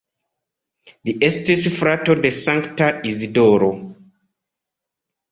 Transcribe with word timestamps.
Li 1.09 1.13
estis 1.25 1.65
frato 1.75 2.15
de 2.23 2.31
Sankta 2.37 2.87
Isidoro. 3.11 3.69